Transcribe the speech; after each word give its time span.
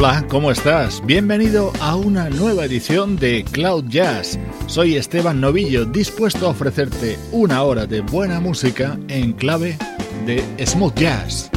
Hola, 0.00 0.24
¿cómo 0.28 0.52
estás? 0.52 1.04
Bienvenido 1.04 1.72
a 1.80 1.96
una 1.96 2.30
nueva 2.30 2.64
edición 2.64 3.16
de 3.16 3.44
Cloud 3.50 3.86
Jazz. 3.88 4.38
Soy 4.68 4.94
Esteban 4.94 5.40
Novillo, 5.40 5.86
dispuesto 5.86 6.46
a 6.46 6.50
ofrecerte 6.50 7.18
una 7.32 7.64
hora 7.64 7.84
de 7.84 8.02
buena 8.02 8.38
música 8.38 8.96
en 9.08 9.32
clave 9.32 9.76
de 10.24 10.44
smooth 10.64 10.94
jazz. 10.94 11.50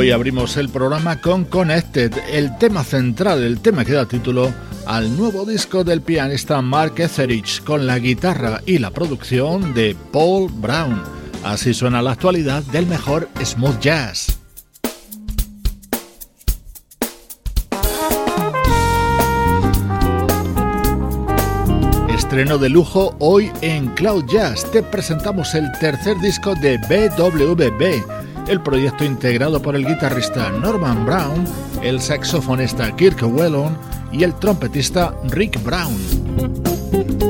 Hoy 0.00 0.12
abrimos 0.12 0.56
el 0.56 0.70
programa 0.70 1.20
con 1.20 1.44
Connected, 1.44 2.10
el 2.32 2.56
tema 2.56 2.84
central, 2.84 3.42
el 3.42 3.60
tema 3.60 3.84
que 3.84 3.92
da 3.92 4.06
título 4.06 4.50
al 4.86 5.14
nuevo 5.14 5.44
disco 5.44 5.84
del 5.84 6.00
pianista 6.00 6.62
Mark 6.62 6.94
Etheridge 6.96 7.62
con 7.64 7.86
la 7.86 7.98
guitarra 7.98 8.62
y 8.64 8.78
la 8.78 8.92
producción 8.92 9.74
de 9.74 9.94
Paul 10.10 10.50
Brown. 10.50 11.02
Así 11.44 11.74
suena 11.74 12.00
la 12.00 12.12
actualidad 12.12 12.62
del 12.62 12.86
mejor 12.86 13.28
smooth 13.44 13.78
jazz. 13.78 14.38
Estreno 22.08 22.56
de 22.56 22.70
lujo 22.70 23.14
hoy 23.18 23.52
en 23.60 23.88
Cloud 23.88 24.24
Jazz. 24.32 24.64
Te 24.70 24.82
presentamos 24.82 25.54
el 25.54 25.70
tercer 25.78 26.18
disco 26.20 26.54
de 26.54 26.78
BWB 26.78 28.19
el 28.50 28.60
proyecto 28.60 29.04
integrado 29.04 29.62
por 29.62 29.76
el 29.76 29.86
guitarrista 29.86 30.50
Norman 30.50 31.06
Brown, 31.06 31.44
el 31.82 32.00
saxofonista 32.00 32.94
Kirk 32.96 33.22
Whelan 33.22 33.78
y 34.10 34.24
el 34.24 34.34
trompetista 34.34 35.14
Rick 35.28 35.62
Brown. 35.62 37.29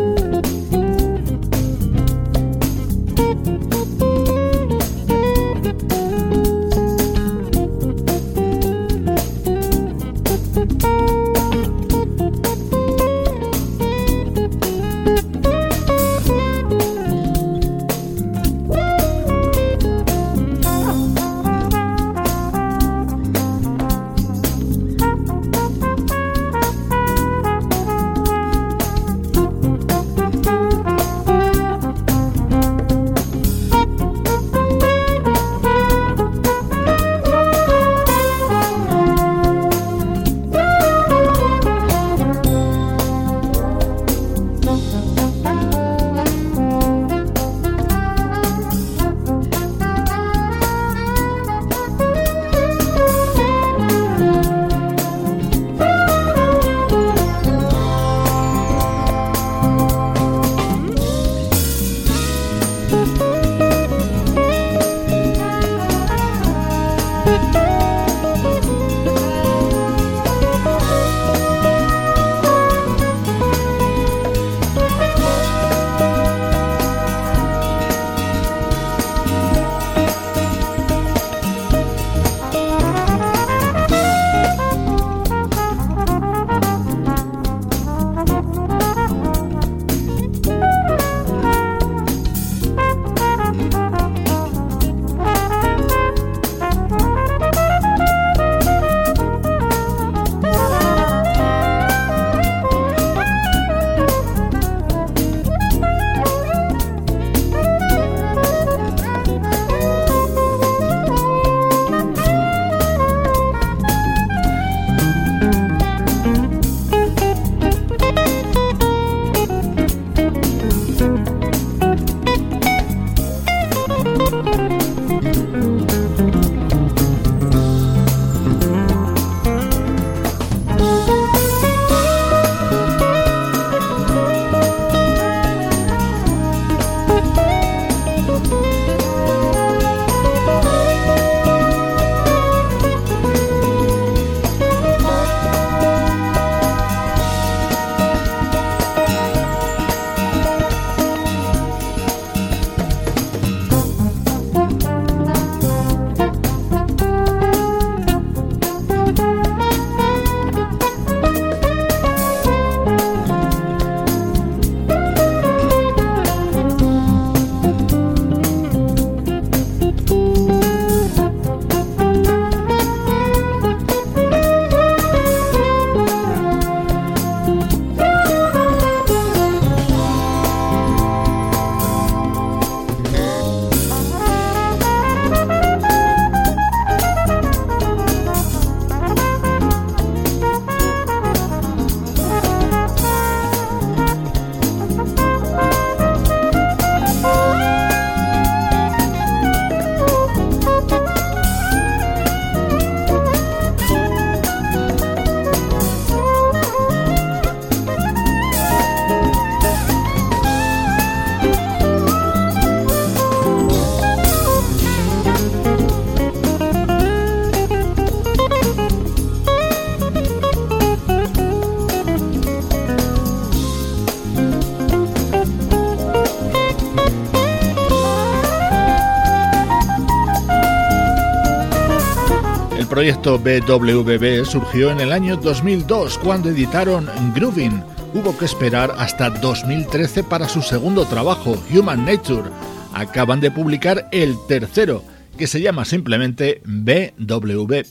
Proyecto 233.00 233.38
BWB 233.38 234.44
surgió 234.44 234.90
en 234.90 235.00
el 235.00 235.10
año 235.10 235.38
2002 235.38 236.18
cuando 236.18 236.50
editaron 236.50 237.08
Groovin. 237.34 237.82
Hubo 238.12 238.36
que 238.36 238.44
esperar 238.44 238.94
hasta 238.98 239.30
2013 239.30 240.22
para 240.22 240.46
su 240.46 240.60
segundo 240.60 241.06
trabajo, 241.06 241.56
Human 241.72 242.04
Nature. 242.04 242.50
Acaban 242.92 243.40
de 243.40 243.50
publicar 243.50 244.10
el 244.12 244.36
tercero, 244.46 245.02
que 245.38 245.46
se 245.46 245.62
llama 245.62 245.86
simplemente 245.86 246.60
BWB. 246.66 247.86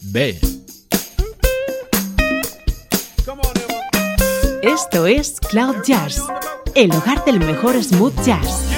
Esto 4.62 5.08
es 5.08 5.40
Cloud 5.40 5.78
Jazz, 5.88 6.22
el 6.76 6.92
hogar 6.92 7.26
del 7.26 7.40
mejor 7.40 7.84
smooth 7.84 8.14
jazz 8.24 8.69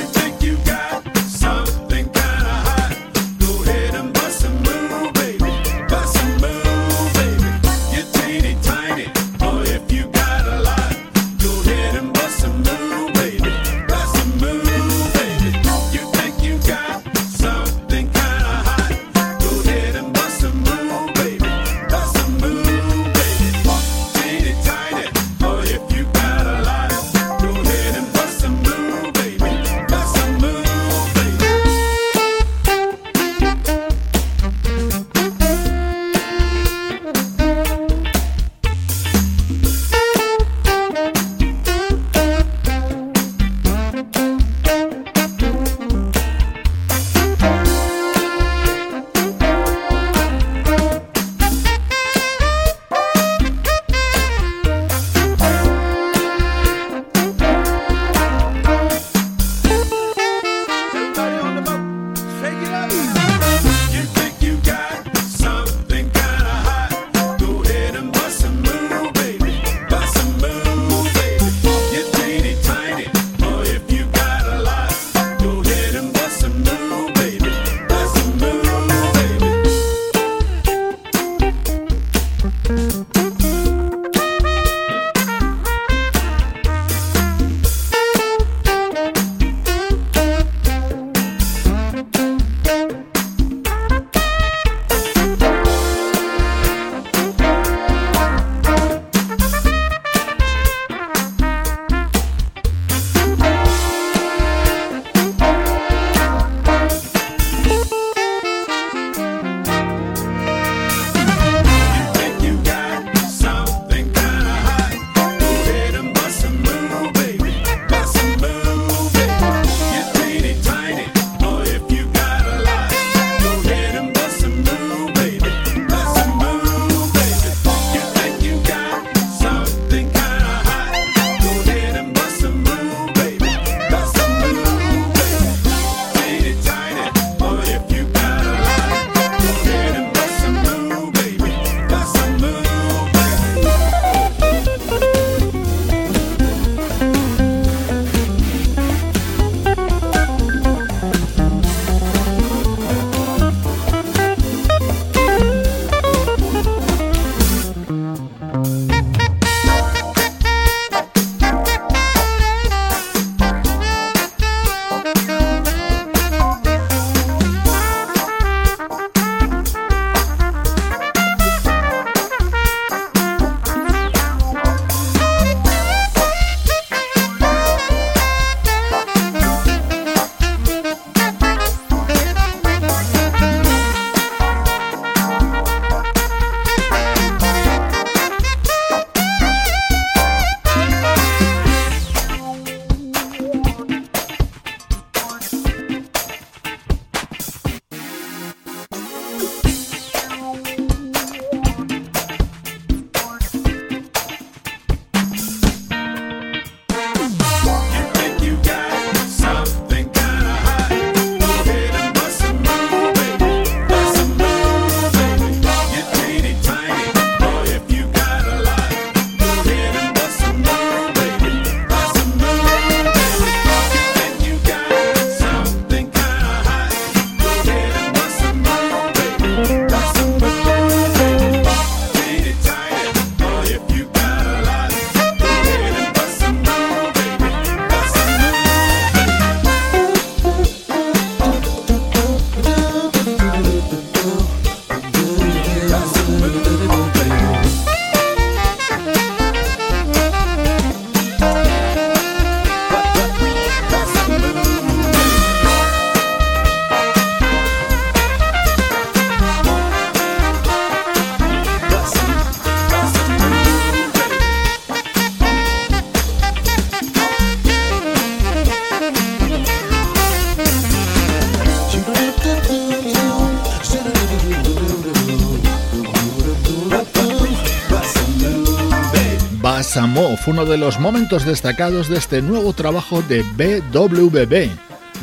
fue 280.42 280.54
uno 280.54 280.66
de 280.66 280.78
los 280.78 281.00
momentos 281.00 281.46
destacados 281.46 282.10
de 282.10 282.18
este 282.18 282.42
nuevo 282.42 282.74
trabajo 282.74 283.22
de 283.22 283.44
BWB. 283.44 284.72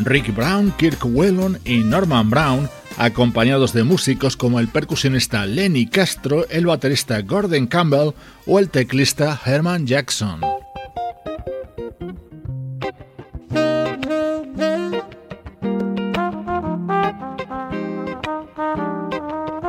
Rick 0.04 0.32
Brown, 0.32 0.72
Kirk 0.78 1.04
Whelan 1.04 1.58
y 1.64 1.78
Norman 1.78 2.30
Brown, 2.30 2.70
acompañados 2.98 3.72
de 3.72 3.82
músicos 3.82 4.36
como 4.36 4.60
el 4.60 4.68
percusionista 4.68 5.44
Lenny 5.44 5.86
Castro, 5.86 6.46
el 6.50 6.66
baterista 6.66 7.20
Gordon 7.22 7.66
Campbell 7.66 8.12
o 8.46 8.58
el 8.60 8.70
teclista 8.70 9.40
Herman 9.44 9.88
Jackson. 9.88 10.47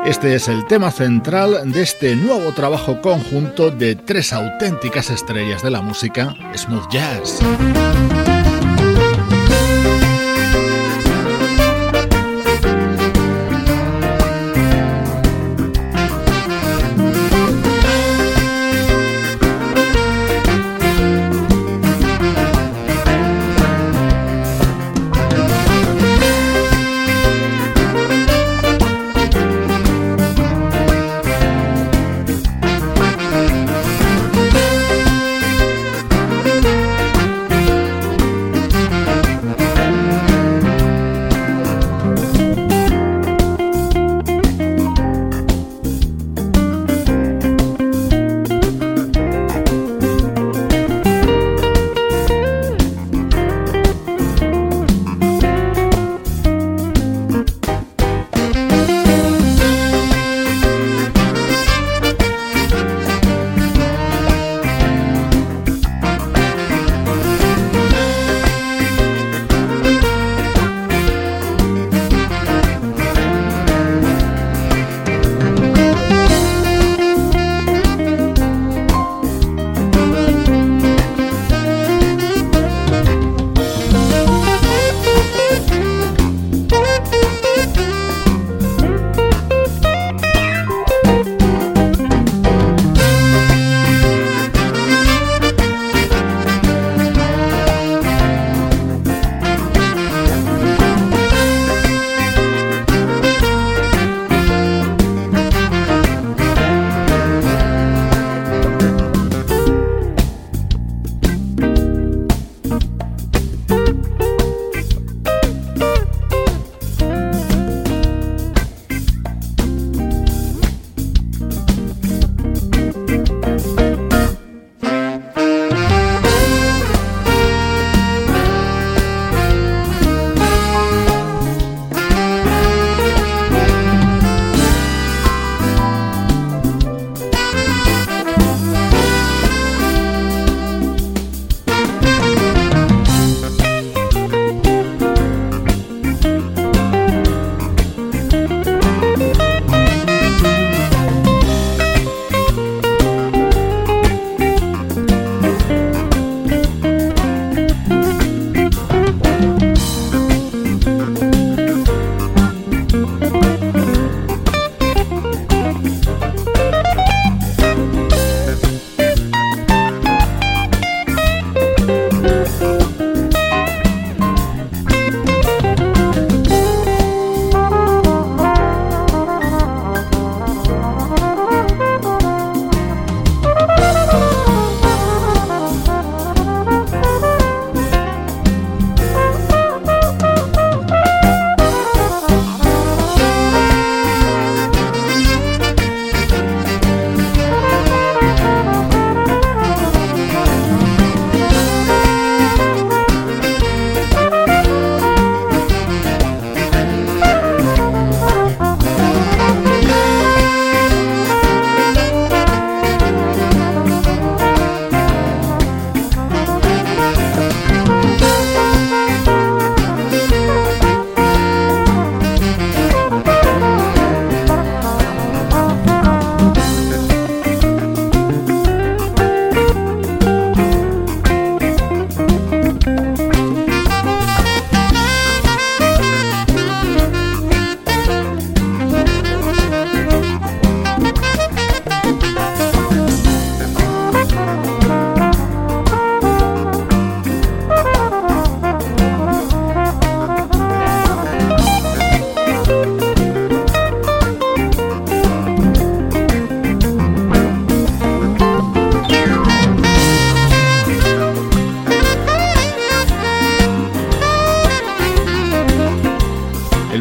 Este 0.10 0.34
es 0.34 0.48
el 0.48 0.66
tema 0.66 0.90
central 0.90 1.72
de 1.72 1.84
este 1.84 2.16
nuevo 2.16 2.52
trabajo 2.52 3.00
conjunto 3.00 3.70
de 3.70 3.94
tres 3.94 4.34
auténticas 4.34 5.12
estrellas 5.12 5.62
de 5.62 5.70
la 5.70 5.84
música, 5.84 6.34
Smooth 6.56 6.90
Jazz. 6.92 7.40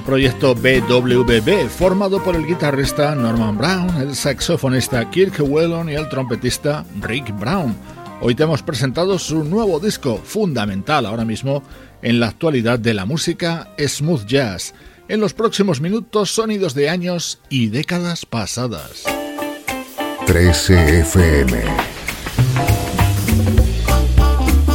Proyecto 0.09 0.55
BWB, 0.55 1.68
formado 1.68 2.25
por 2.25 2.35
el 2.35 2.47
guitarrista 2.47 3.14
Norman 3.14 3.59
Brown, 3.59 3.94
el 4.01 4.14
saxofonista 4.14 5.11
Kirk 5.11 5.38
Whelan 5.38 5.90
y 5.90 5.97
el 5.97 6.09
trompetista 6.09 6.87
Rick 7.03 7.38
Brown. 7.38 7.77
Hoy 8.23 8.35
te 8.35 8.44
hemos 8.44 8.62
presentado 8.62 9.18
su 9.18 9.44
nuevo 9.44 9.79
disco, 9.79 10.18
fundamental 10.25 11.05
ahora 11.05 11.27
mismo 11.27 11.62
en 12.01 12.21
la 12.21 12.29
actualidad 12.29 12.79
de 12.79 12.94
la 12.94 13.05
música 13.05 13.68
smooth 13.79 14.25
jazz. 14.25 14.73
En 15.09 15.21
los 15.21 15.35
próximos 15.35 15.83
minutos, 15.83 16.31
sonidos 16.31 16.73
de 16.73 16.88
años 16.88 17.40
y 17.51 17.66
décadas 17.66 18.25
pasadas. 18.25 19.05
13 20.25 21.01
FM. 21.01 21.64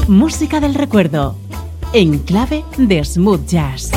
Música 0.08 0.60
del 0.60 0.76
recuerdo, 0.76 1.40
en 1.92 2.20
clave 2.20 2.64
de 2.78 3.04
smooth 3.04 3.48
jazz. 3.48 3.90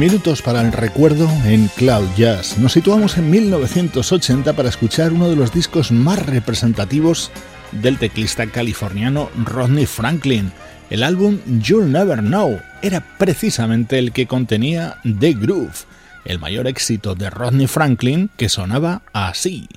Minutos 0.00 0.40
para 0.40 0.62
el 0.62 0.72
recuerdo 0.72 1.28
en 1.44 1.68
Cloud 1.76 2.08
Jazz. 2.16 2.56
Nos 2.56 2.72
situamos 2.72 3.18
en 3.18 3.28
1980 3.28 4.54
para 4.54 4.70
escuchar 4.70 5.12
uno 5.12 5.28
de 5.28 5.36
los 5.36 5.52
discos 5.52 5.92
más 5.92 6.24
representativos 6.24 7.30
del 7.70 7.98
teclista 7.98 8.46
californiano 8.46 9.28
Rodney 9.44 9.84
Franklin. 9.84 10.52
El 10.88 11.02
álbum 11.02 11.38
You'll 11.60 11.92
Never 11.92 12.20
Know 12.20 12.62
era 12.80 13.04
precisamente 13.18 13.98
el 13.98 14.12
que 14.12 14.26
contenía 14.26 14.96
The 15.04 15.34
Groove, 15.34 15.84
el 16.24 16.38
mayor 16.38 16.66
éxito 16.66 17.14
de 17.14 17.28
Rodney 17.28 17.66
Franklin 17.66 18.30
que 18.38 18.48
sonaba 18.48 19.02
así. 19.12 19.68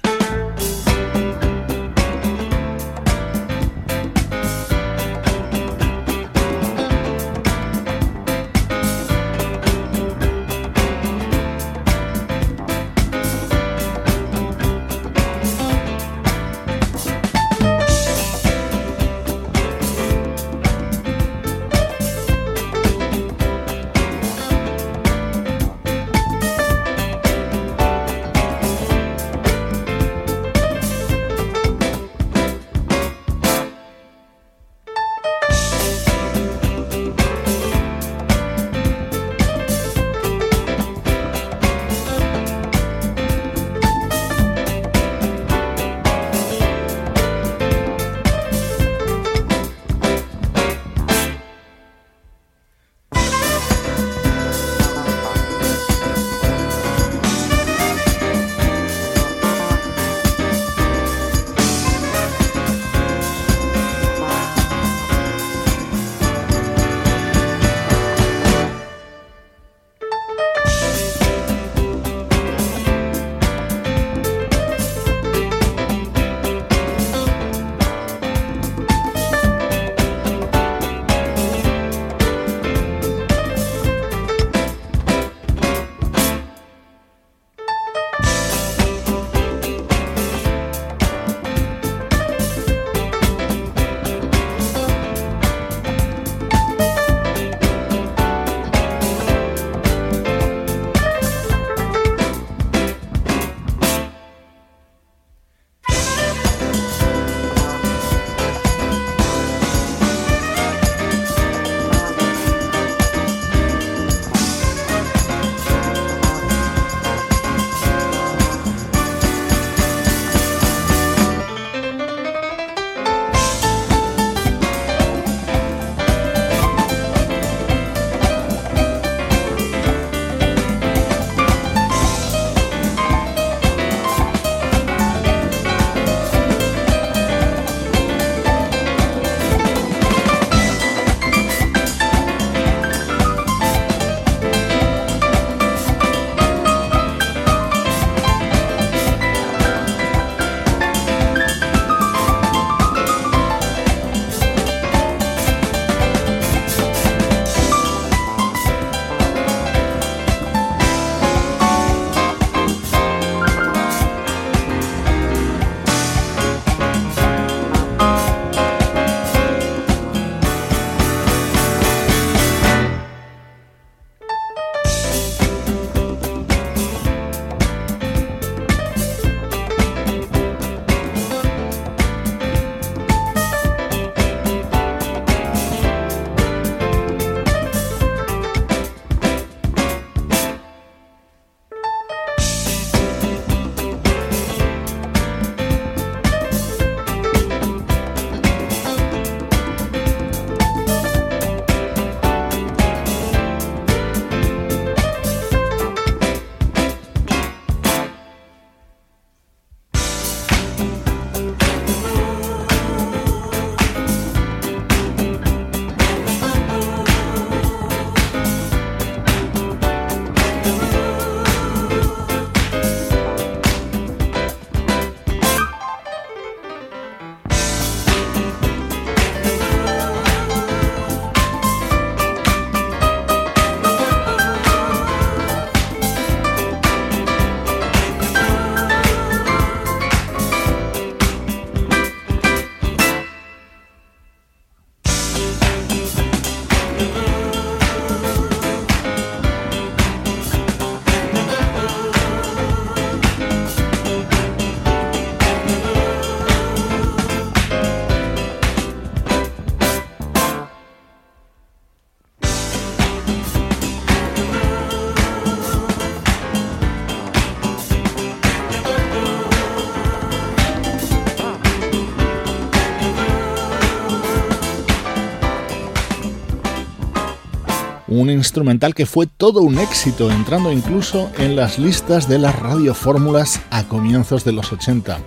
Un 278.19 278.29
instrumental 278.29 278.93
que 278.93 279.05
fue 279.05 279.27
todo 279.27 279.61
un 279.61 279.79
éxito, 279.79 280.31
entrando 280.31 280.71
incluso 280.71 281.29
en 281.37 281.55
las 281.55 281.79
listas 281.79 282.27
de 282.27 282.39
las 282.39 282.57
radiofórmulas 282.57 283.61
a 283.69 283.83
comienzos 283.87 284.43
de 284.43 284.51
los 284.51 284.71
80. 284.71 285.19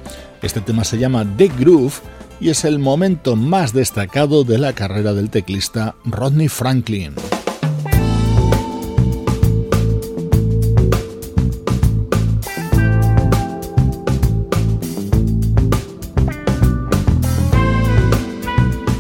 Este 0.42 0.61
tema 0.61 0.85
se 0.85 0.99
llama 0.99 1.27
The 1.37 1.49
Groove 1.49 1.94
y 2.40 2.51
es 2.51 2.64
el 2.64 2.79
momento 2.79 3.37
más 3.37 3.72
destacado 3.72 4.44
de 4.44 4.59
la 4.59 4.72
carrera 4.72 5.12
del 5.14 5.31
teclista 5.31 5.96
Rodney 6.05 6.49
Franklin. 6.49 7.14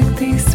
like 0.00 0.16
these. 0.16 0.49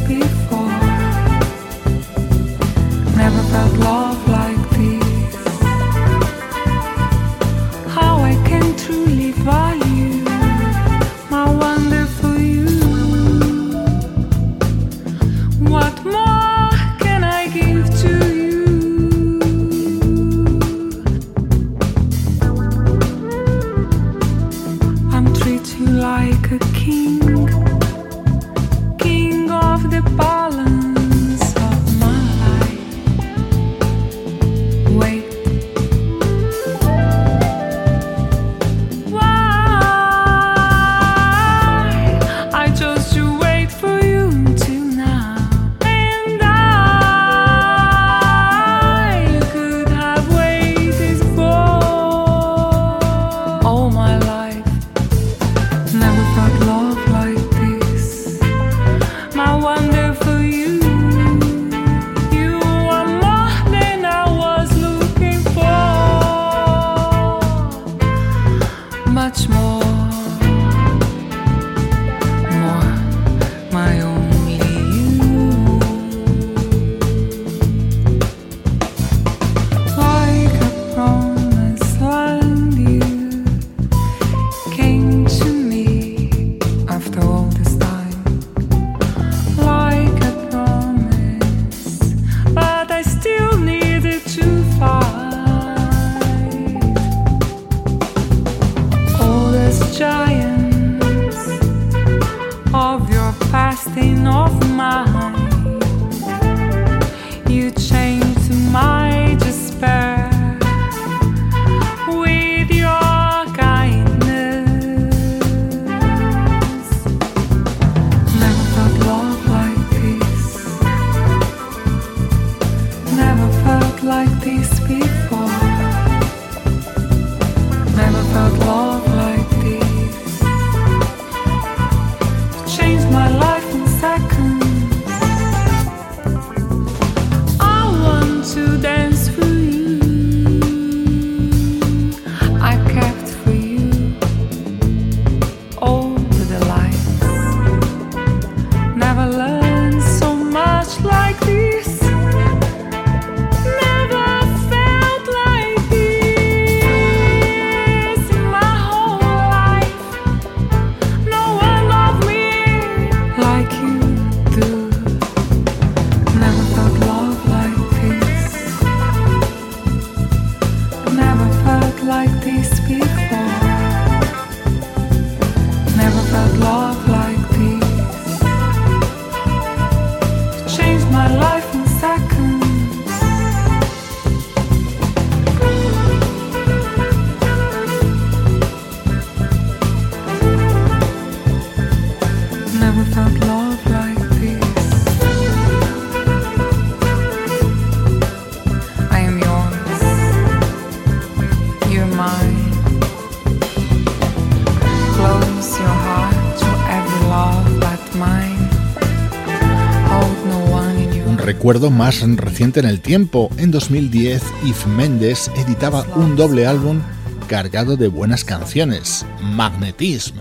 Recuerdo 211.66 211.89
más 211.89 212.22
reciente 212.22 212.80
en 212.80 212.86
el 212.86 213.01
tiempo. 213.01 213.49
En 213.57 213.72
2010, 213.72 214.43
Yves 214.63 214.86
Mendes 214.86 215.51
editaba 215.57 216.05
un 216.16 216.36
doble 216.36 216.68
álbum 216.68 217.01
cargado 217.47 217.97
de 217.97 218.07
buenas 218.07 218.43
canciones, 218.45 219.26
Magnetism. 219.41 220.36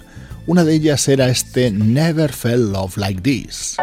Una 0.47 0.65
de 0.65 0.75
ellas 0.75 1.09
era 1.09 1.31
este 1.31 1.71
Never 1.71 2.31
Felt 2.31 2.71
Love 2.71 2.99
Like 2.99 3.23
This. 3.23 3.79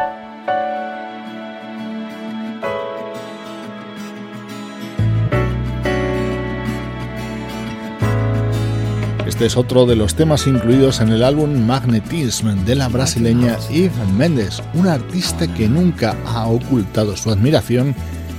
Este 9.42 9.48
es 9.48 9.58
otro 9.58 9.88
de 9.88 9.96
los 9.96 10.14
temas 10.14 10.46
incluidos 10.46 11.02
en 11.02 11.10
el 11.10 11.24
álbum 11.24 11.66
Magnetism 11.66 12.64
de 12.64 12.76
la 12.76 12.88
brasileña 12.90 13.58
Eve 13.72 13.90
Mendes, 14.16 14.62
una 14.76 14.94
artista 14.94 15.52
que 15.52 15.68
nunca 15.68 16.16
ha 16.28 16.46
ocultado 16.46 17.18
su 17.18 17.32
admiración 17.32 17.96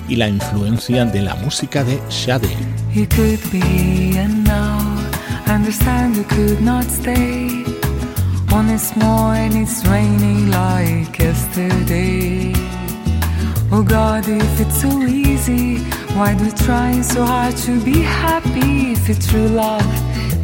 y 0.09 0.15
la 0.15 0.29
influencia 0.29 1.05
de 1.05 1.23
la 1.23 1.35
música 1.35 1.83
de 1.83 2.01
Shade. 2.09 2.57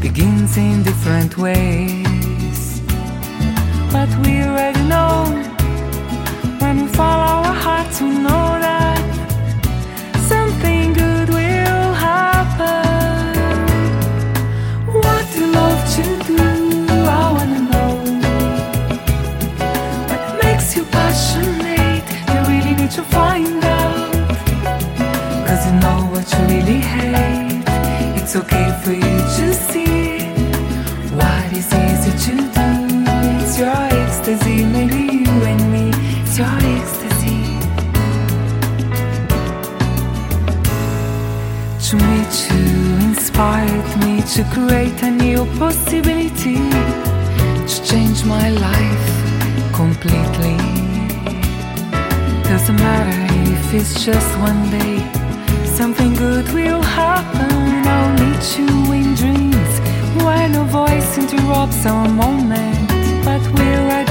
Begins 0.01 0.57
in 0.57 0.83
different 0.83 1.37
ways. 1.39 2.81
But 3.93 4.09
we 4.25 4.43
already 4.43 4.83
know 4.85 5.25
when 6.61 6.83
we 6.83 6.87
follow 6.89 7.49
our 7.49 7.55
hearts, 7.67 8.01
we 8.01 8.11
know 8.11 8.47
that 8.67 9.01
something 10.29 10.93
good 10.93 11.29
will 11.29 11.93
happen. 11.95 13.35
What 15.05 15.25
do 15.33 15.41
you 15.41 15.53
love 15.53 15.81
to 15.97 16.05
do? 16.29 16.45
I 17.21 17.33
wanna 17.37 17.61
know. 17.73 17.91
What 20.11 20.45
makes 20.45 20.77
you 20.77 20.85
passionate? 20.85 22.07
You 22.33 22.41
really 22.53 22.75
need 22.81 22.93
to 22.93 23.03
find 23.03 23.65
out. 23.65 24.13
Cause 25.47 25.63
you 25.67 25.75
know 25.85 25.99
what 26.13 26.27
you 26.35 26.41
really 26.55 26.81
hate. 26.95 27.65
It's 28.21 28.37
okay 28.37 28.69
for 28.85 28.93
you 28.93 29.08
inspired 43.39 44.01
me 44.05 44.21
to 44.23 44.43
create 44.53 45.01
a 45.05 45.11
new 45.13 45.47
possibility, 45.61 46.57
to 47.69 47.85
change 47.85 48.25
my 48.25 48.51
life 48.51 49.09
completely. 49.73 50.57
Doesn't 52.43 52.75
matter 52.75 53.33
if 53.53 53.75
it's 53.75 54.05
just 54.05 54.31
one 54.41 54.69
day, 54.71 54.99
something 55.65 56.15
good 56.15 56.53
will 56.53 56.83
happen. 56.83 57.53
I'll 57.87 58.13
meet 58.23 58.59
you 58.59 58.93
in 58.99 59.15
dreams 59.15 59.73
when 60.25 60.57
a 60.57 60.65
voice 60.65 61.17
interrupts 61.17 61.87
our 61.87 62.09
moment 62.09 62.89
but 63.25 63.43
we're 63.55 63.85
right 63.89 64.08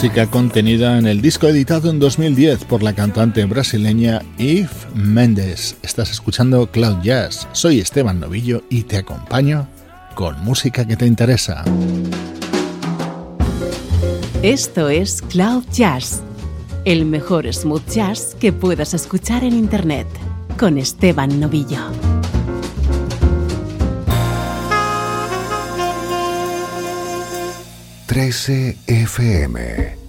música 0.00 0.30
contenida 0.30 0.96
en 0.96 1.06
el 1.06 1.20
disco 1.20 1.46
editado 1.46 1.90
en 1.90 1.98
2010 1.98 2.64
por 2.64 2.82
la 2.82 2.94
cantante 2.94 3.44
brasileña 3.44 4.22
Eve 4.38 4.70
Mendes. 4.94 5.76
Estás 5.82 6.10
escuchando 6.10 6.70
Cloud 6.70 7.02
Jazz. 7.02 7.46
Soy 7.52 7.80
Esteban 7.80 8.18
Novillo 8.18 8.62
y 8.70 8.84
te 8.84 8.96
acompaño 8.96 9.68
con 10.14 10.42
música 10.42 10.86
que 10.86 10.96
te 10.96 11.04
interesa. 11.04 11.64
Esto 14.40 14.88
es 14.88 15.20
Cloud 15.20 15.64
Jazz, 15.70 16.22
el 16.86 17.04
mejor 17.04 17.52
smooth 17.52 17.86
jazz 17.90 18.34
que 18.40 18.54
puedas 18.54 18.94
escuchar 18.94 19.44
en 19.44 19.52
Internet, 19.52 20.06
con 20.56 20.78
Esteban 20.78 21.38
Novillo. 21.38 22.09
13 28.10 28.74
FM. 28.88 29.99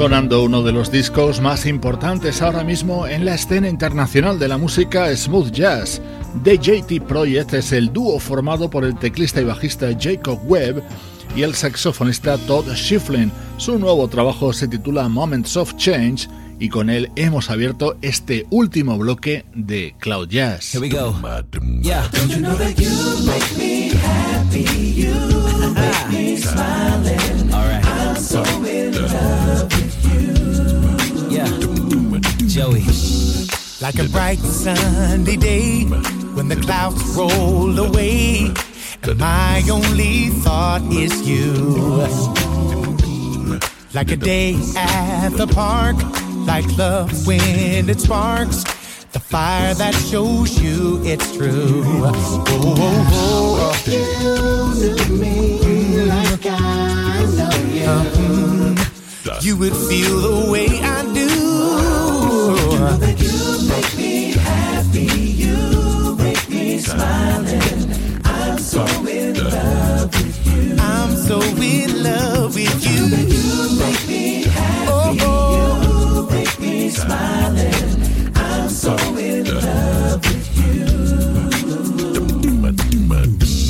Sonando 0.00 0.42
uno 0.42 0.62
de 0.62 0.72
los 0.72 0.90
discos 0.90 1.42
más 1.42 1.66
importantes 1.66 2.40
ahora 2.40 2.64
mismo 2.64 3.06
en 3.06 3.26
la 3.26 3.34
escena 3.34 3.68
internacional 3.68 4.38
de 4.38 4.48
la 4.48 4.56
música 4.56 5.14
smooth 5.14 5.50
jazz. 5.50 6.00
The 6.42 6.56
JT 6.56 7.02
Project 7.06 7.52
es 7.52 7.70
el 7.72 7.92
dúo 7.92 8.18
formado 8.18 8.70
por 8.70 8.86
el 8.86 8.96
teclista 8.98 9.42
y 9.42 9.44
bajista 9.44 9.88
Jacob 10.00 10.40
Webb 10.46 10.82
y 11.36 11.42
el 11.42 11.54
saxofonista 11.54 12.38
Todd 12.38 12.72
Shiflin. 12.72 13.30
Su 13.58 13.78
nuevo 13.78 14.08
trabajo 14.08 14.54
se 14.54 14.68
titula 14.68 15.06
Moments 15.06 15.58
of 15.58 15.76
Change 15.76 16.30
y 16.58 16.70
con 16.70 16.88
él 16.88 17.10
hemos 17.14 17.50
abierto 17.50 17.98
este 18.00 18.46
último 18.48 18.96
bloque 18.96 19.44
de 19.54 19.94
Cloud 19.98 20.28
Jazz. 20.28 20.72
Here 20.72 20.80
we 20.80 20.88
go. 20.88 21.14
Joey. 32.60 32.84
Like 33.80 33.98
a 33.98 34.06
bright 34.12 34.38
sunny 34.38 35.38
day 35.38 35.84
when 36.36 36.48
the 36.48 36.56
clouds 36.56 37.02
roll 37.16 37.78
away, 37.78 38.52
and 39.02 39.18
my 39.18 39.62
only 39.72 40.28
thought 40.44 40.82
is 40.92 41.26
you. 41.26 41.54
Like 43.94 44.10
a 44.12 44.16
day 44.16 44.56
at 44.76 45.30
the 45.30 45.46
park, 45.46 45.96
like 46.46 46.66
love 46.76 47.26
when 47.26 47.88
it 47.88 47.98
sparks. 47.98 48.62
The 49.14 49.20
fire 49.20 49.72
that 49.72 49.94
shows 49.94 50.60
you 50.60 51.00
it's 51.02 51.34
true. 51.34 51.82
Oh, 52.04 52.44
oh, 52.46 52.74
oh. 53.12 53.72
You 53.86 55.16
me 55.16 56.04
like 56.04 56.44
I 56.44 57.24
know 57.38 57.56
you. 57.72 59.48
You 59.48 59.56
would 59.56 59.76
feel 59.88 60.20
the 60.20 60.50
way 60.52 60.68
I 60.82 61.14
do. 61.14 61.29
You 62.80 63.68
make 63.68 63.94
me 63.94 64.32
happy. 64.32 65.04
You 65.04 66.16
make 66.16 66.48
me 66.48 66.78
smiling. 66.78 67.92
I'm 68.24 68.58
so 68.58 68.82
in 69.06 69.34
love 69.36 70.10
with 70.14 70.46
you. 70.46 70.76
I'm 70.78 71.14
so 71.14 71.42
in 71.42 72.02
love 72.02 72.54
with 72.54 72.82
you. 72.82 73.04
You 73.36 73.78
make 73.78 74.08
me 74.08 74.44
happy. 74.44 74.88
Oh, 74.90 75.14
oh. 75.20 76.26
You 76.30 76.34
make 76.34 76.58
me 76.58 76.88
smiling. 76.88 78.32
I'm 78.34 78.70
so 78.70 78.96
in 79.18 79.44
love 79.44 80.24
with 80.24 80.48
you. 80.56 80.86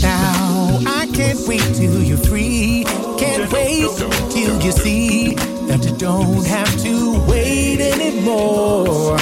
Now 0.02 0.78
I 0.86 1.08
can't 1.12 1.40
wait 1.48 1.66
till 1.74 2.00
you're 2.00 2.16
free. 2.16 2.84
Can't 3.18 3.50
wait 3.50 3.90
till 4.30 4.62
you 4.62 4.70
see 4.70 5.36
that 5.71 5.85
you 5.85 5.97
don't 5.97 6.45
have 6.47 6.73
to 6.83 7.21
wait 7.31 7.81
anymore. 7.81 9.16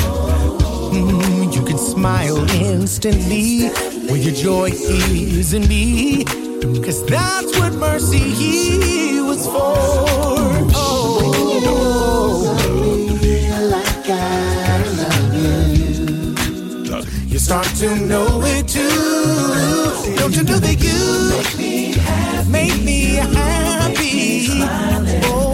Mm, 0.92 1.54
you 1.54 1.62
can 1.62 1.76
smile 1.76 2.38
instantly 2.50 3.68
when 4.08 4.22
your 4.22 4.34
joy 4.34 4.70
is 4.72 5.52
in 5.52 5.68
me. 5.68 6.24
Cause 6.84 7.04
that's 7.06 7.52
what 7.58 7.74
mercy 7.74 8.18
he 8.18 9.20
was 9.20 9.44
for. 9.46 9.76
Oh, 10.74 11.20
you. 11.62 11.98
Start 17.48 17.66
to 17.76 17.96
know 18.04 18.42
it 18.44 18.68
too. 18.68 18.82
Don't 20.16 20.36
you 20.36 20.42
know 20.42 20.58
that 20.58 20.76
you 20.84 21.30
make 21.32 21.56
me 21.56 21.92
happy? 21.92 22.50
Make 22.50 22.84
me 22.84 23.00
happy. 23.14 24.48
Oh, 25.24 25.47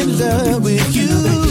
in 0.00 0.18
love 0.18 0.64
with 0.64 0.96
you. 0.96 1.49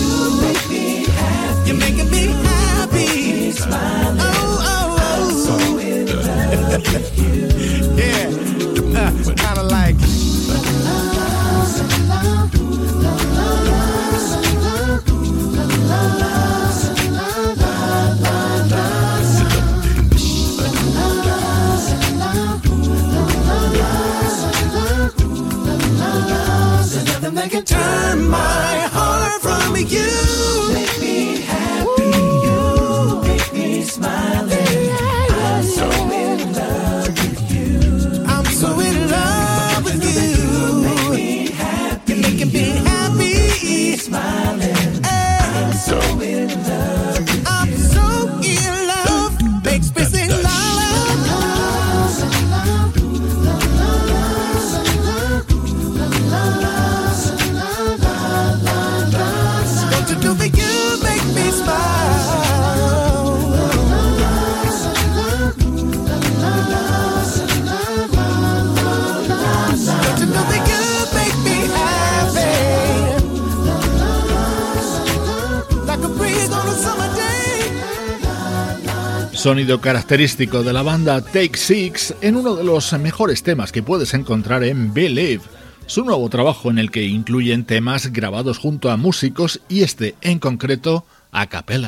Sonido 79.40 79.80
característico 79.80 80.64
de 80.64 80.74
la 80.74 80.82
banda 80.82 81.22
Take 81.22 81.56
Six 81.56 82.14
en 82.20 82.36
uno 82.36 82.58
de 82.58 82.66
los 82.66 82.92
mejores 83.00 83.42
temas 83.42 83.72
que 83.72 83.82
puedes 83.82 84.14
encontrar 84.14 84.66
en 84.66 84.94
Believe, 84.94 85.42
su 85.86 86.04
nuevo 86.04 86.28
trabajo 86.28 86.70
en 86.70 86.78
el 86.78 86.92
que 86.92 87.06
incluyen 87.06 87.64
temas 87.64 88.12
grabados 88.12 88.58
junto 88.58 88.92
a 88.92 88.98
músicos 88.98 89.62
y 89.70 89.84
este 89.84 90.16
en 90.20 90.40
concreto 90.40 91.06
a 91.32 91.48
capela. 91.48 91.88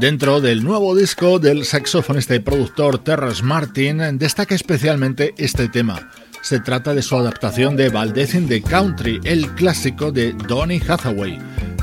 Dentro 0.00 0.40
del 0.40 0.64
nuevo 0.64 0.96
disco 0.96 1.38
del 1.38 1.64
saxofonista 1.64 2.34
y 2.34 2.40
productor 2.40 2.98
Terrence 2.98 3.44
Martin 3.44 4.18
destaca 4.18 4.56
especialmente 4.56 5.32
este 5.38 5.68
tema. 5.68 6.10
Se 6.42 6.58
trata 6.58 6.92
de 6.92 7.02
su 7.02 7.16
adaptación 7.16 7.76
de 7.76 7.88
Valdez 7.90 8.34
in 8.34 8.48
the 8.48 8.60
Country, 8.62 9.20
el 9.22 9.48
clásico 9.54 10.10
de 10.10 10.32
Donny 10.32 10.82
Hathaway. 10.88 11.38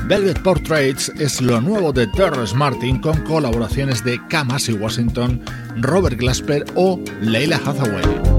Velvet 0.06 0.38
Portraits 0.42 1.08
es 1.18 1.40
lo 1.40 1.62
nuevo 1.62 1.90
de 1.90 2.06
Terrence 2.08 2.54
Martin 2.54 2.98
con 2.98 3.18
colaboraciones 3.24 4.04
de 4.04 4.20
Kamasi 4.28 4.74
Washington, 4.74 5.40
Robert 5.76 6.18
Glasper 6.18 6.64
o 6.74 7.00
Leila 7.22 7.56
Hathaway. 7.64 8.33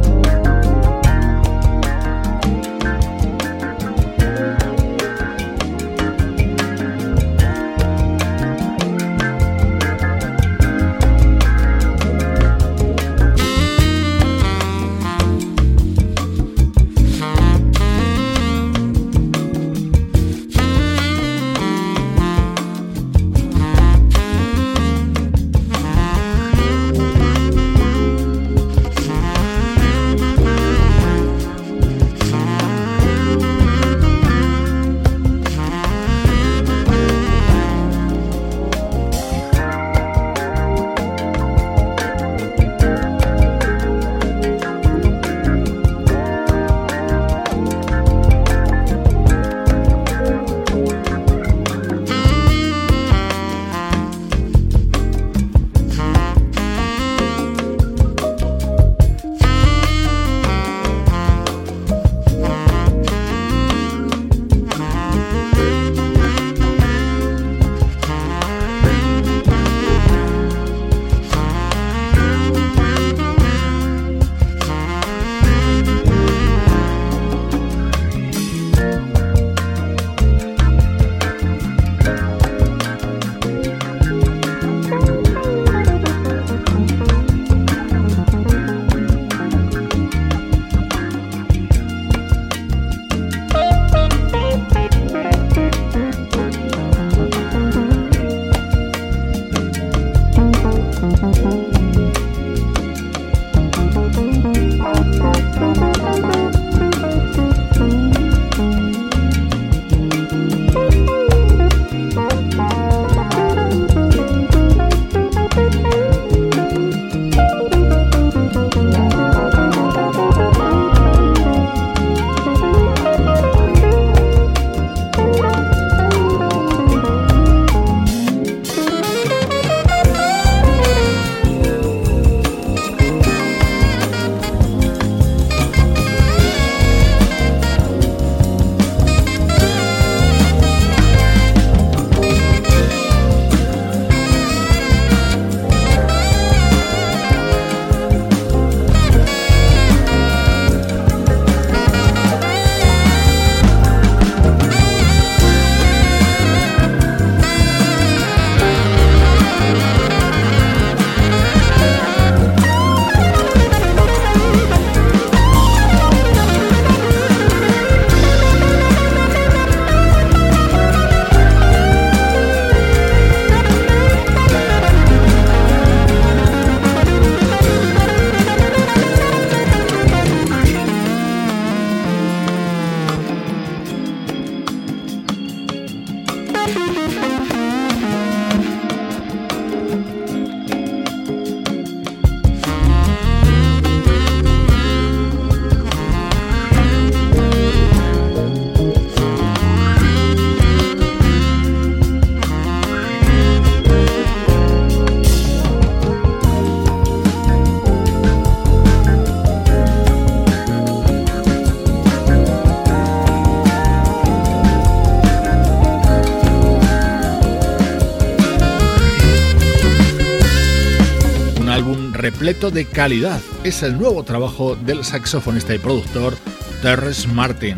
Repleto 222.26 222.72
de 222.72 222.86
calidad. 222.86 223.40
Es 223.64 223.84
el 223.84 224.00
nuevo 224.00 224.24
trabajo 224.24 224.76
del 224.76 225.04
saxofonista 225.04 225.76
y 225.76 225.78
productor 225.78 226.36
Terrence 226.82 227.28
Martin. 227.28 227.78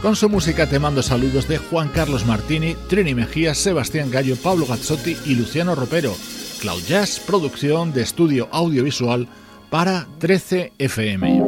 Con 0.00 0.14
su 0.14 0.28
música 0.28 0.68
te 0.68 0.78
mando 0.78 1.02
saludos 1.02 1.48
de 1.48 1.58
Juan 1.58 1.88
Carlos 1.88 2.24
Martini, 2.24 2.76
Trini 2.88 3.16
Mejía, 3.16 3.56
Sebastián 3.56 4.12
Gallo, 4.12 4.36
Pablo 4.36 4.66
Gazzotti 4.66 5.16
y 5.26 5.34
Luciano 5.34 5.74
Ropero. 5.74 6.14
Cloud 6.60 6.84
Jazz, 6.84 7.18
producción 7.26 7.92
de 7.92 8.02
estudio 8.02 8.48
audiovisual 8.52 9.26
para 9.68 10.06
13 10.20 10.74
FM. 10.78 11.42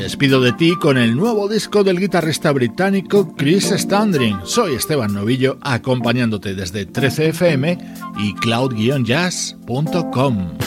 Despido 0.00 0.40
de 0.40 0.52
ti 0.52 0.76
con 0.76 0.96
el 0.96 1.16
nuevo 1.16 1.48
disco 1.48 1.82
del 1.82 1.98
guitarrista 1.98 2.52
británico 2.52 3.34
Chris 3.36 3.70
Standring. 3.70 4.38
Soy 4.44 4.76
Esteban 4.76 5.12
Novillo 5.12 5.58
acompañándote 5.60 6.54
desde 6.54 6.88
13fm 6.88 8.14
y 8.18 8.32
cloud-jazz.com. 8.34 10.58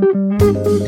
Música 0.00 0.87